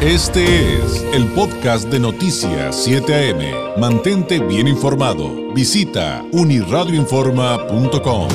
Este 0.00 0.76
es 0.76 1.02
el 1.12 1.26
podcast 1.32 1.88
de 1.88 1.98
Noticias 1.98 2.84
7 2.84 3.32
AM. 3.32 3.80
Mantente 3.80 4.38
bien 4.38 4.68
informado. 4.68 5.52
Visita 5.52 6.24
uniradioinforma.com. 6.30 8.28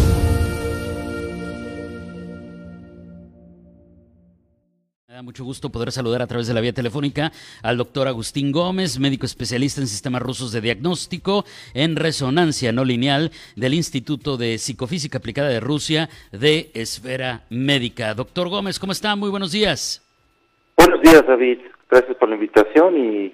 Me 5.07 5.13
da 5.13 5.21
mucho 5.21 5.45
gusto 5.45 5.69
poder 5.71 5.93
saludar 5.93 6.21
a 6.21 6.27
través 6.27 6.47
de 6.47 6.53
la 6.53 6.59
vía 6.59 6.73
telefónica 6.73 7.31
al 7.61 7.77
doctor 7.77 8.09
Agustín 8.09 8.51
Gómez, 8.51 8.99
médico 8.99 9.25
especialista 9.25 9.79
en 9.79 9.87
sistemas 9.87 10.21
rusos 10.21 10.51
de 10.51 10.59
diagnóstico 10.59 11.45
en 11.73 11.95
resonancia 11.95 12.73
no 12.73 12.83
lineal 12.83 13.31
del 13.55 13.73
Instituto 13.73 14.35
de 14.35 14.57
Psicofísica 14.57 15.19
Aplicada 15.19 15.47
de 15.47 15.61
Rusia 15.61 16.09
de 16.33 16.71
Esfera 16.73 17.45
Médica. 17.49 18.13
Doctor 18.15 18.49
Gómez, 18.49 18.79
¿cómo 18.79 18.91
está? 18.91 19.15
Muy 19.15 19.29
buenos 19.29 19.53
días. 19.53 20.02
Días, 21.03 21.27
David. 21.27 21.59
Gracias 21.89 22.15
por 22.15 22.29
la 22.29 22.35
invitación 22.35 22.97
y 22.97 23.33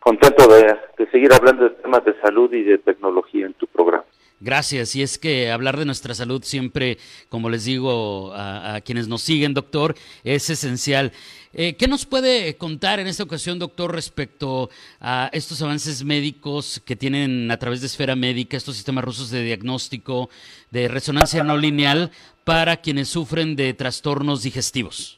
contento 0.00 0.48
de, 0.48 0.76
seguir 1.12 1.32
hablando 1.32 1.62
de 1.62 1.70
temas 1.70 2.04
de 2.04 2.20
salud 2.20 2.52
y 2.52 2.64
de 2.64 2.78
tecnología 2.78 3.46
en 3.46 3.54
tu 3.54 3.68
programa. 3.68 4.04
Gracias. 4.40 4.96
Y 4.96 5.02
es 5.02 5.16
que 5.16 5.52
hablar 5.52 5.76
de 5.76 5.84
nuestra 5.84 6.14
salud 6.14 6.42
siempre, 6.42 6.98
como 7.28 7.48
les 7.48 7.64
digo 7.64 8.32
a, 8.34 8.80
quienes 8.84 9.06
nos 9.06 9.22
siguen, 9.22 9.54
doctor, 9.54 9.94
es 10.24 10.50
esencial. 10.50 11.12
Eh, 11.52 11.76
¿Qué 11.76 11.86
nos 11.86 12.06
puede 12.06 12.56
contar 12.56 12.98
en 12.98 13.06
esta 13.06 13.22
ocasión, 13.22 13.60
doctor, 13.60 13.94
respecto 13.94 14.68
a 15.00 15.30
estos 15.32 15.62
avances 15.62 16.02
médicos 16.02 16.82
que 16.84 16.96
tienen 16.96 17.52
a 17.52 17.56
través 17.56 17.82
de 17.82 17.86
esfera 17.86 18.16
médica, 18.16 18.56
estos 18.56 18.74
sistemas 18.74 19.04
rusos 19.04 19.30
de 19.30 19.44
diagnóstico 19.44 20.28
de 20.72 20.88
resonancia 20.88 21.44
no 21.44 21.56
lineal 21.56 22.10
para 22.42 22.78
quienes 22.78 23.08
sufren 23.08 23.54
de 23.54 23.74
trastornos 23.74 24.42
digestivos? 24.42 25.15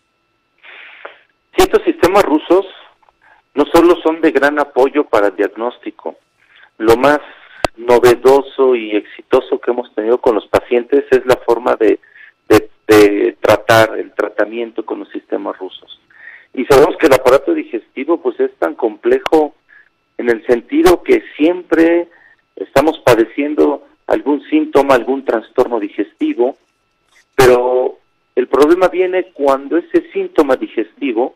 Estos 1.62 1.82
sistemas 1.82 2.24
rusos 2.24 2.66
no 3.54 3.64
solo 3.66 3.96
son 4.02 4.20
de 4.20 4.30
gran 4.30 4.58
apoyo 4.58 5.04
para 5.04 5.28
el 5.28 5.36
diagnóstico, 5.36 6.16
lo 6.78 6.96
más 6.96 7.20
novedoso 7.76 8.74
y 8.74 8.96
exitoso 8.96 9.60
que 9.60 9.70
hemos 9.70 9.92
tenido 9.94 10.18
con 10.18 10.34
los 10.34 10.46
pacientes 10.48 11.04
es 11.10 11.24
la 11.26 11.36
forma 11.36 11.76
de, 11.76 11.98
tratar, 13.40 13.98
el 13.98 14.12
tratamiento 14.12 14.84
con 14.84 15.00
los 15.00 15.08
sistemas 15.10 15.58
rusos. 15.58 16.00
Y 16.54 16.64
sabemos 16.64 16.96
que 16.96 17.06
el 17.06 17.14
aparato 17.14 17.52
digestivo 17.52 18.20
pues 18.20 18.38
es 18.40 18.54
tan 18.58 18.74
complejo 18.74 19.54
en 20.16 20.30
el 20.30 20.44
sentido 20.46 21.02
que 21.02 21.22
siempre 21.36 22.08
estamos 22.56 22.98
padeciendo 23.00 23.86
algún 24.06 24.42
síntoma, 24.48 24.94
algún 24.94 25.24
trastorno 25.24 25.78
digestivo, 25.78 26.56
pero 27.36 27.98
el 28.34 28.48
problema 28.48 28.88
viene 28.88 29.32
cuando 29.32 29.76
ese 29.76 30.10
síntoma 30.12 30.56
digestivo 30.56 31.34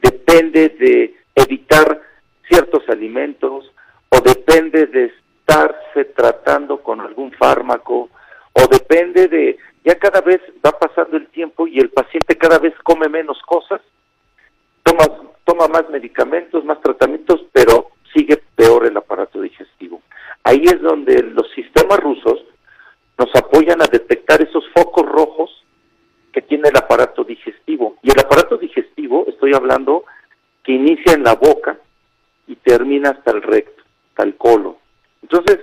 depende 0.00 0.70
de 0.70 1.14
evitar 1.34 2.00
ciertos 2.48 2.88
alimentos 2.88 3.72
o 4.08 4.20
depende 4.20 4.86
de 4.86 5.06
estarse 5.06 6.04
tratando 6.16 6.82
con 6.82 7.00
algún 7.00 7.32
fármaco 7.32 8.10
o 8.52 8.66
depende 8.68 9.28
de 9.28 9.58
ya 9.84 9.94
cada 9.98 10.20
vez 10.20 10.40
va 10.64 10.72
pasando 10.72 11.16
el 11.16 11.28
tiempo 11.28 11.66
y 11.66 11.78
el 11.78 11.90
paciente 11.90 12.36
cada 12.36 12.58
vez 12.58 12.74
come 12.82 13.08
menos 13.08 13.38
cosas, 13.46 13.80
toma 14.82 15.04
toma 15.44 15.66
más 15.66 15.88
medicamentos, 15.90 16.64
más 16.64 16.80
tratamientos, 16.80 17.44
pero 17.52 17.88
sigue 18.14 18.40
peor 18.54 18.86
el 18.86 18.96
aparato 18.96 19.40
digestivo. 19.40 20.00
Ahí 20.44 20.62
es 20.64 20.80
donde 20.80 21.22
los 21.22 21.50
sistemas 21.52 21.98
rusos 21.98 22.44
nos 23.18 23.34
apoyan 23.34 23.82
a 23.82 23.86
detectar 23.86 24.40
esos 24.40 24.64
focos 24.74 25.06
rojos 25.06 25.50
que 26.32 26.42
tiene 26.42 26.68
el 26.68 26.76
aparato 26.76 27.24
digestivo. 27.24 27.96
Y 28.02 28.10
el 28.10 28.20
aparato 28.20 28.56
digestivo, 28.56 28.79
estoy 29.40 29.54
hablando 29.54 30.04
que 30.62 30.72
inicia 30.72 31.14
en 31.14 31.24
la 31.24 31.34
boca 31.34 31.78
y 32.46 32.56
termina 32.56 33.10
hasta 33.10 33.30
el 33.30 33.40
recto, 33.40 33.82
hasta 34.10 34.24
el 34.24 34.36
colon. 34.36 34.76
Entonces, 35.22 35.60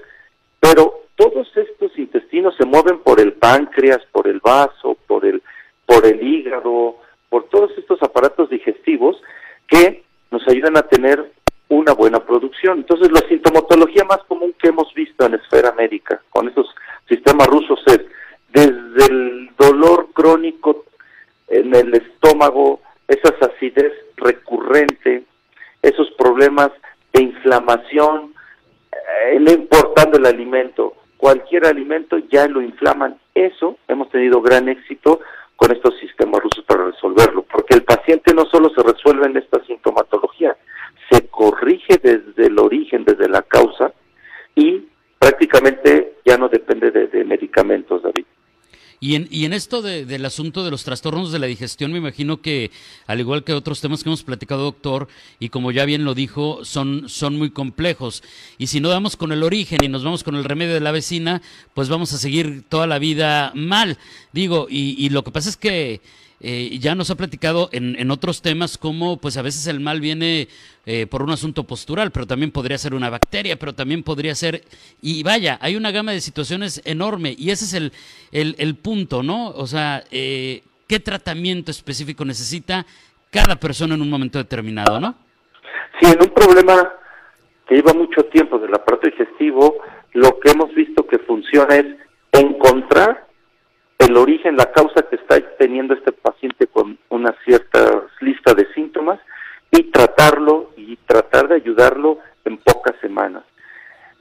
pero 0.60 1.02
todos 1.16 1.48
estos 1.56 1.96
intestinos 2.00 2.56
se 2.58 2.66
mueven 2.66 2.98
por 3.00 3.20
el 3.20 3.34
páncreas, 3.34 4.00
por 4.12 4.28
el 4.28 4.40
vaso, 4.40 4.98
por 5.06 5.26
el, 5.26 5.44
por 5.86 6.08
el 6.08 6.28
hígado, 6.28 6.98
por 7.30 7.50
todos 7.50 7.70
estos 7.78 8.02
aparatos 8.02 8.50
digestivos 8.50 9.22
que 9.68 10.04
nos 10.32 10.48
ayudan 10.48 10.76
a 10.76 10.88
tener 10.88 11.32
una 11.70 11.94
buena 11.94 12.20
producción. 12.20 12.80
Entonces, 12.80 13.12
la 13.12 13.28
sintomatología 13.30 14.06
más 14.06 14.24
común 14.28 14.56
que 14.60 14.70
hemos 14.70 14.92
visto 14.96 15.24
en 15.24 15.36
esfera 15.36 15.72
médica 15.74 16.20
con 16.32 16.48
estos 16.48 16.68
sistemas 17.08 17.46
rusos 17.46 17.80
es 17.86 18.00
desde 18.50 19.14
el 19.14 19.52
dolor 19.56 20.08
crónico 20.14 20.86
en 21.48 21.76
el 21.76 21.94
estómago, 21.94 22.82
esa 23.08 23.34
acidez 23.46 23.94
recurrente, 24.18 25.24
esos 25.82 26.12
problemas 26.12 26.72
de 27.14 27.24
inflamación, 27.24 28.34
eh, 29.32 29.36
importando 29.36 30.18
el 30.18 30.26
alimento, 30.26 30.94
cualquier 31.18 31.66
alimento 31.66 32.18
ya 32.32 32.48
lo 32.48 32.62
inflaman. 32.62 33.18
Eso 33.34 33.78
hemos 33.88 34.10
tenido 34.10 34.42
gran 34.42 34.70
éxito 34.70 35.22
con 35.56 35.72
estos 35.72 35.98
sistemas 36.00 36.42
rusos 36.42 36.64
para 36.66 36.86
resolverlo, 36.86 37.44
porque 37.44 37.76
el 37.76 37.84
paciente 37.84 38.34
no 38.34 38.46
solo 38.46 38.70
se 38.70 38.84
resuelve 38.84 39.26
en 39.26 39.38
esta 39.38 39.64
sintomatología, 39.66 40.56
se 41.10 41.28
corrige 41.28 41.98
desde 42.02 42.48
el 42.48 42.60
origen, 42.60 43.06
desde 43.06 43.28
la 43.28 43.42
causa, 43.42 43.92
y 44.54 44.88
prácticamente 45.18 46.18
ya 46.26 46.38
no 46.38 46.48
depende 46.48 46.92
de, 46.92 47.08
de 47.08 47.24
medicamentos, 47.24 48.04
David. 48.04 48.26
Y 49.00 49.37
en, 49.48 49.54
esto 49.54 49.82
del 49.82 50.26
asunto 50.26 50.64
de 50.64 50.72
los 50.72 50.84
trastornos 50.84 51.32
de 51.32 51.40
la 51.40 51.48
digestión, 51.48 51.92
me 51.92 51.98
imagino 51.98 52.42
que, 52.42 52.72
al 53.08 53.20
igual 53.20 53.44
que 53.44 53.54
otros 53.54 53.82
temas 53.82 54.04
que 54.04 54.10
hemos 54.10 54.24
platicado, 54.24 54.64
doctor, 54.64 55.08
y 55.40 55.50
como 55.50 55.72
ya 55.72 55.86
bien 55.86 56.06
lo 56.06 56.14
dijo, 56.14 56.64
son, 56.64 57.10
son 57.10 57.38
muy 57.38 57.50
complejos. 57.50 58.24
Y 58.58 58.68
si 58.68 58.80
no 58.80 58.90
damos 58.90 59.16
con 59.16 59.32
el 59.32 59.44
origen 59.44 59.84
y 59.84 59.88
nos 59.88 60.04
vamos 60.04 60.24
con 60.24 60.36
el 60.36 60.44
remedio 60.44 60.74
de 60.74 60.82
la 60.82 60.92
vecina, 60.92 61.42
pues 61.74 61.90
vamos 61.90 62.14
a 62.14 62.18
seguir 62.18 62.64
toda 62.70 62.88
la 62.88 63.00
vida 63.00 63.52
mal. 63.56 63.98
Digo, 64.34 64.68
y 64.70 65.10
lo 65.10 65.24
que 65.24 65.32
pasa 65.32 65.50
es 65.50 65.58
que 65.58 66.02
eh, 66.40 66.78
ya 66.80 66.94
nos 66.94 67.10
ha 67.10 67.16
platicado 67.16 67.70
en, 67.72 67.96
en, 68.00 68.12
otros 68.12 68.44
temas 68.44 68.78
cómo 68.78 69.18
pues 69.18 69.38
a 69.38 69.42
veces 69.42 69.66
el 69.66 69.80
mal 69.80 70.00
viene 70.00 70.48
eh, 70.86 71.08
por 71.08 71.24
un 71.24 71.32
asunto 71.32 71.64
postural, 71.64 72.12
pero 72.12 72.28
también 72.28 72.52
podría 72.52 72.78
ser 72.78 72.94
una 72.94 73.10
bacteria, 73.10 73.58
pero 73.58 73.74
también 73.74 74.04
podría 74.04 74.36
ser, 74.36 74.62
y 75.02 75.24
vaya, 75.24 75.58
hay 75.62 75.76
una 75.76 75.92
gama 75.92 76.12
de 76.12 76.22
situaciones 76.22 76.82
enorme 76.86 77.34
y 77.38 77.50
ese 77.50 77.66
es 77.66 77.74
el, 77.74 77.92
el, 78.32 78.56
el 78.60 78.76
punto, 78.76 79.24
¿no? 79.24 79.50
O 79.50 79.66
sea, 79.66 80.04
eh, 80.12 80.62
¿qué 80.88 81.00
tratamiento 81.00 81.72
específico 81.72 82.24
necesita 82.24 82.86
cada 83.32 83.56
persona 83.56 83.96
en 83.96 84.02
un 84.02 84.10
momento 84.10 84.38
determinado, 84.38 85.00
¿no? 85.00 85.16
Sí, 86.00 86.12
en 86.12 86.22
un 86.22 86.30
problema 86.30 86.94
que 87.68 87.76
lleva 87.76 87.94
mucho 87.94 88.24
tiempo 88.26 88.60
del 88.60 88.74
aparato 88.76 89.08
digestivo, 89.08 89.76
lo 90.14 90.40
que 90.40 90.52
hemos 90.52 90.74
visto 90.76 91.06
que 91.08 91.18
funciona 91.20 91.76
es 91.76 91.86
encontrar 92.32 93.27
el 94.08 94.18
origen, 94.18 94.56
la 94.56 94.72
causa 94.72 95.02
que 95.10 95.18
está 95.18 95.40
teniendo 95.58 95.94
este 95.94 96.12
paciente 96.12 96.68
con 96.68 96.98
una 97.10 97.36
cierta 97.44 98.04
lista 98.22 98.54
de 98.54 98.66
síntomas 98.74 99.20
y 99.72 99.84
tratarlo 99.92 100.72
y 100.78 100.96
tratar 101.06 101.50
de 101.50 101.56
ayudarlo 101.56 102.20
en 102.46 102.58
pocas 102.58 102.96
semanas. 103.02 103.44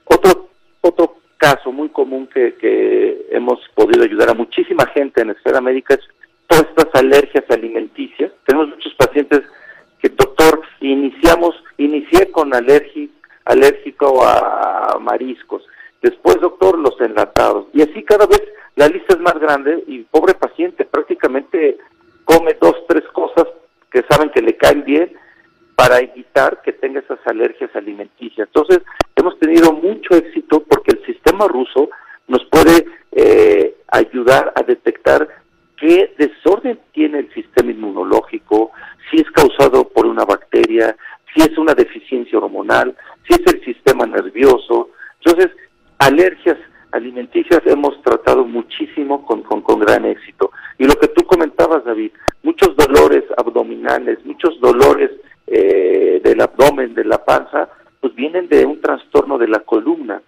Otro, 0.05 0.49
otro 0.81 1.17
caso 1.37 1.71
muy 1.71 1.89
común 1.89 2.27
que, 2.27 2.55
que 2.55 3.27
hemos 3.31 3.59
podido 3.75 4.03
ayudar 4.03 4.29
a 4.29 4.33
muchísima 4.33 4.85
gente 4.87 5.21
en 5.21 5.27
la 5.27 5.33
esfera 5.33 5.61
médica 5.61 5.93
es 5.93 6.01
todas 6.47 6.65
estas 6.69 6.93
alergias 6.93 7.45
alimenticias. 7.49 8.31
Tenemos 8.45 8.69
muchos 8.69 8.93
pacientes 8.95 9.41
que, 10.01 10.09
doctor, 10.09 10.61
iniciamos, 10.81 11.55
inicié 11.77 12.29
con 12.31 12.53
alérgico 12.53 14.25
a 14.25 14.97
mariscos, 14.99 15.63
después, 16.01 16.39
doctor, 16.41 16.77
los 16.77 16.99
enlatados, 16.99 17.67
y 17.73 17.81
así 17.81 18.03
cada 18.03 18.27
vez 18.27 18.41
la 18.77 18.87
lista 18.87 19.15
es 19.15 19.19
más 19.19 19.37
grande 19.39 19.83
y 19.87 20.03
pobre 20.03 20.35
paciente 20.35 20.85
prácticamente 20.85 21.79
come 22.23 22.55
dos, 22.61 22.75
tres 22.87 23.03
cosas 23.11 23.45
que 23.91 24.03
saben 24.07 24.29
que 24.29 24.41
le 24.41 24.55
caen 24.55 24.83
bien 24.83 25.11
para 25.75 25.99
evitar 25.99 26.61
que 26.61 26.73
tenga 26.73 26.99
esas 26.99 27.17
alergias 27.25 27.75
alimenticias. 27.75 28.47
Entonces, 28.47 28.83
hemos 29.15 29.37
tenido 29.39 29.73
mucho 29.73 30.15
éxito 30.15 30.63
porque 30.69 30.91
el 30.91 31.05
sistema 31.07 31.47
ruso 31.47 31.89
nos 32.27 32.45
puede 32.45 32.85
eh, 33.13 33.75
ayudar 33.87 34.53
a 34.55 34.61
detectar 34.61 35.27
qué 35.77 36.13
desorden 36.19 36.79
tiene 36.91 37.19
el 37.19 37.33
sistema 37.33 37.71
inmunológico, 37.71 38.71
si 39.09 39.17
es 39.17 39.31
causado 39.31 39.89
por 39.89 40.05
una 40.05 40.23
bacteria, 40.23 40.95
si 41.33 41.41
es 41.41 41.57
una 41.57 41.73
deficiencia 41.73 42.37
hormonal, 42.37 42.95
si 43.27 43.41
es 43.41 43.53
el 43.53 43.65
sistema 43.65 44.05
nervioso. 44.05 44.91
Entonces, 45.23 45.51
alergias 45.97 46.57
alimenticias 46.97 47.61
hemos 47.65 48.01
tratado 48.01 48.43
muchísimo 48.45 49.25
con, 49.25 49.43
con, 49.43 49.79
gran 49.79 50.05
éxito. 50.05 50.51
Y 50.77 50.85
lo 50.85 50.95
que 50.95 51.07
tú 51.07 51.25
comentabas, 51.25 51.85
David, 51.85 52.11
muchos 52.43 52.75
dolores 52.75 53.23
abdominales, 53.37 54.23
muchos 54.25 54.59
dolores 54.59 55.11
eh, 55.47 56.19
del 56.23 56.41
abdomen, 56.41 56.93
de 56.93 57.05
la 57.05 57.23
panza, 57.23 57.69
pues 58.01 58.13
vienen 58.15 58.47
de 58.49 58.65
un 58.65 58.81
trastorno 58.81 59.37
de 59.37 59.47
la 59.47 59.59
columna, 59.59 60.21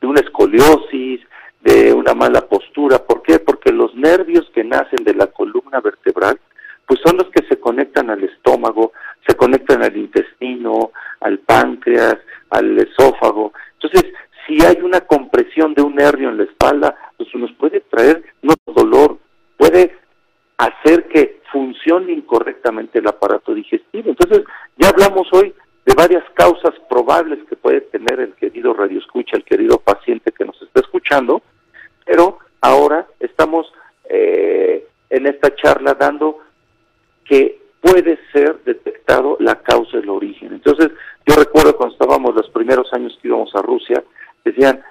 de 0.00 0.06
una 0.06 0.20
escoliosis, 0.20 1.20
de 1.60 1.92
una 1.92 2.14
mala 2.14 2.42
postura. 2.42 2.98
¿Por 2.98 3.22
qué? 3.22 3.38
Porque 3.38 3.72
los 3.72 3.94
nervios 3.94 4.50
que 4.54 4.64
nacen 4.64 5.04
de 5.04 5.14
la 5.14 5.28
columna 5.28 5.80
vertebral, 5.80 6.38
pues 6.86 7.00
son 7.04 7.16
los 7.16 7.28
que 7.30 7.46
se 7.48 7.58
conectan 7.58 8.10
al 8.10 8.22
estómago, 8.22 8.92
se 9.26 9.34
conectan 9.34 9.82
al 9.82 9.96
intestino, 9.96 10.92
al 11.20 11.38
páncreas, 11.38 12.16
al 12.50 12.78
esófago. 12.78 13.52
Entonces, 13.80 14.12
si 14.46 14.64
hay 14.64 14.80
una 14.82 15.00
compresión 15.00 15.74
de 15.74 15.82
un 15.82 15.94
nervio 15.94 16.28
en 16.28 16.38
la 16.38 16.44
espalda, 16.44 16.94
pues 17.16 17.28
nos 17.34 17.52
puede 17.52 17.80
traer 17.80 18.22
no 18.42 18.54
dolor, 18.66 19.18
puede 19.56 19.96
hacer 20.84 21.08
que 21.08 21.40
funcione 21.50 22.12
incorrectamente 22.12 22.98
el 22.98 23.08
aparato 23.08 23.54
digestivo. 23.54 24.10
Entonces, 24.10 24.44
ya 24.76 24.88
hablamos 24.88 25.26
hoy 25.32 25.54
de 25.86 25.94
varias 25.94 26.24
causas 26.34 26.74
probables 26.88 27.38
que 27.48 27.56
puede 27.56 27.80
tener 27.80 28.20
el 28.20 28.34
querido 28.34 28.74
radioescucha, 28.74 29.36
el 29.36 29.44
querido 29.44 29.78
paciente 29.78 30.32
que 30.32 30.44
nos 30.44 30.60
está 30.62 30.80
escuchando, 30.80 31.42
pero 32.04 32.38
ahora 32.60 33.06
estamos 33.20 33.72
eh, 34.08 34.86
en 35.10 35.26
esta 35.26 35.54
charla 35.54 35.94
dando 35.94 36.38
que 37.24 37.60
puede 37.80 38.18
ser 38.32 38.62
detectado 38.64 39.36
la 39.40 39.56
causa 39.56 39.98
del 39.98 40.08
origen. 40.08 40.54
Entonces, 40.54 40.90
yo 41.26 41.36
recuerdo 41.36 41.76
cuando 41.76 41.94
estábamos 41.94 42.34
los 42.34 42.48
primeros 42.50 42.92
años 42.92 43.18
que 43.20 43.28
íbamos 43.28 43.54
a 43.54 43.62
Rusia, 43.62 44.02
decían, 44.44 44.82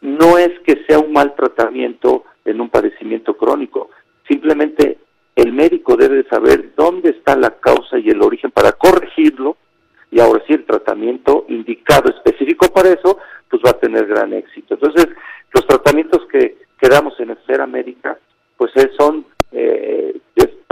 no 0.00 0.38
es 0.38 0.50
que 0.60 0.84
sea 0.86 0.98
un 0.98 1.12
mal 1.12 1.34
tratamiento 1.34 2.24
en 2.44 2.60
un 2.60 2.70
padecimiento 2.70 3.36
crónico, 3.36 3.90
simplemente 4.26 4.98
el 5.38 5.52
médico 5.52 5.96
debe 5.96 6.24
saber 6.28 6.72
dónde 6.74 7.10
está 7.10 7.36
la 7.36 7.50
causa 7.50 7.98
y 7.98 8.08
el 8.08 8.22
origen 8.22 8.50
para 8.50 8.72
corregirlo 8.72 9.56
y 10.10 10.20
ahora 10.20 10.42
sí 10.46 10.54
el 10.54 10.64
tratamiento 10.64 11.44
indicado 11.48 12.10
específico 12.10 12.66
para 12.72 12.88
eso, 12.88 13.18
pues 13.48 13.62
va 13.64 13.70
a 13.70 13.78
tener 13.78 14.06
gran 14.06 14.32
éxito. 14.32 14.74
Entonces, 14.74 15.06
los 15.52 15.66
tratamientos 15.66 16.26
que, 16.32 16.56
que 16.80 16.88
damos 16.88 17.18
en 17.20 17.30
Esfera 17.30 17.66
Médica, 17.66 18.18
pues 18.56 18.72
son 18.98 19.26
eh, 19.52 20.18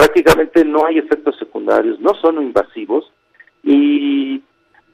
prácticamente 0.07 0.65
no 0.65 0.87
hay 0.87 0.99
efectos 0.99 1.37
secundarios, 1.39 1.99
no 2.01 2.15
son 2.15 2.41
invasivos 2.41 3.13
y, 3.63 4.43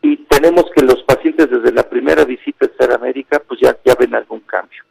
y 0.00 0.16
tenemos 0.28 0.64
que 0.74 0.84
los 0.84 1.02
pacientes 1.02 1.50
desde 1.50 1.72
la 1.72 1.88
primera 1.88 2.24
visita 2.24 2.64
a 2.64 2.68
Esfera 2.68 2.98
Médica, 2.98 3.42
pues 3.46 3.60
ya, 3.60 3.76
ya 3.84 3.94
ven 3.94 4.14
algún 4.14 4.40
cambio 4.40 4.82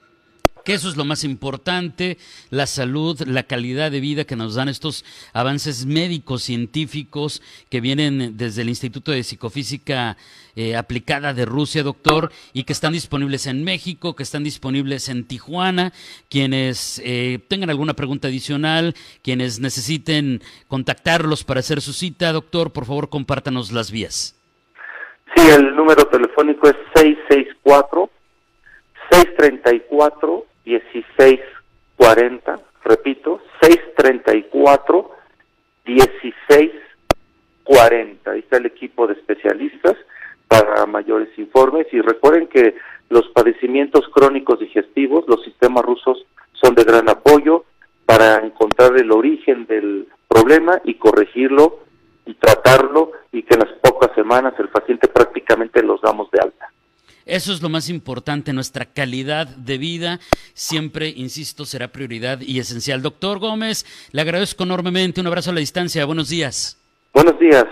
eso 0.73 0.89
es 0.89 0.97
lo 0.97 1.05
más 1.05 1.23
importante, 1.23 2.17
la 2.49 2.65
salud, 2.65 3.19
la 3.27 3.43
calidad 3.43 3.91
de 3.91 3.99
vida 3.99 4.23
que 4.23 4.35
nos 4.35 4.55
dan 4.55 4.69
estos 4.69 5.05
avances 5.33 5.85
médicos, 5.85 6.43
científicos 6.43 7.41
que 7.69 7.81
vienen 7.81 8.37
desde 8.37 8.61
el 8.61 8.69
Instituto 8.69 9.11
de 9.11 9.23
Psicofísica 9.23 10.17
eh, 10.55 10.75
Aplicada 10.75 11.33
de 11.33 11.45
Rusia, 11.45 11.83
doctor, 11.83 12.31
y 12.53 12.63
que 12.63 12.73
están 12.73 12.93
disponibles 12.93 13.47
en 13.47 13.63
México, 13.63 14.15
que 14.15 14.23
están 14.23 14.43
disponibles 14.43 15.09
en 15.09 15.25
Tijuana. 15.25 15.93
Quienes 16.29 17.01
eh, 17.05 17.39
tengan 17.47 17.69
alguna 17.69 17.93
pregunta 17.93 18.27
adicional, 18.27 18.93
quienes 19.23 19.59
necesiten 19.59 20.41
contactarlos 20.67 21.43
para 21.43 21.61
hacer 21.61 21.81
su 21.81 21.93
cita, 21.93 22.31
doctor, 22.31 22.71
por 22.71 22.85
favor 22.85 23.09
compártanos 23.09 23.71
las 23.71 23.91
vías. 23.91 24.35
Sí, 25.35 25.47
el 25.49 25.75
número 25.75 26.05
telefónico 26.07 26.67
es 26.67 26.75
664 26.95 28.09
634 29.11 30.50
1640, 30.65 32.59
repito, 32.83 33.41
634 33.61 35.11
1640. 35.85 38.31
Ahí 38.31 38.39
está 38.39 38.57
el 38.57 38.65
equipo 38.65 39.07
de 39.07 39.13
especialistas 39.13 39.95
para 40.47 40.85
mayores 40.85 41.29
informes 41.37 41.87
y 41.91 42.01
recuerden 42.01 42.47
que 42.47 42.75
los 43.09 43.27
padecimientos 43.29 44.07
crónicos 44.13 44.59
digestivos, 44.59 45.25
los 45.27 45.43
sistemas 45.43 45.83
rusos 45.83 46.25
son 46.53 46.75
de 46.75 46.83
gran 46.83 47.09
apoyo 47.09 47.65
para 48.05 48.45
encontrar 48.45 48.95
el 48.97 49.11
origen 49.11 49.65
del 49.65 50.07
problema 50.27 50.79
y 50.83 50.95
corregirlo 50.95 51.79
y 52.25 52.33
tratarlo 52.35 53.11
y 53.31 53.43
que 53.43 53.55
en 53.55 53.61
las 53.61 53.71
pocas 53.79 54.13
semanas 54.15 54.53
el 54.59 54.69
paciente 54.69 55.07
prácticamente 55.07 55.81
los 55.83 56.01
damos 56.01 56.29
de 56.31 56.39
alta. 56.39 56.60
Eso 57.31 57.53
es 57.53 57.61
lo 57.61 57.69
más 57.69 57.87
importante, 57.87 58.51
nuestra 58.51 58.83
calidad 58.83 59.47
de 59.47 59.77
vida 59.77 60.19
siempre, 60.53 61.07
insisto, 61.07 61.65
será 61.65 61.87
prioridad 61.87 62.41
y 62.41 62.59
esencial. 62.59 63.01
Doctor 63.01 63.39
Gómez, 63.39 63.85
le 64.11 64.19
agradezco 64.19 64.65
enormemente, 64.65 65.21
un 65.21 65.27
abrazo 65.27 65.51
a 65.51 65.53
la 65.53 65.61
distancia, 65.61 66.03
buenos 66.03 66.27
días. 66.27 66.77
Buenos 67.13 67.39
días. 67.39 67.63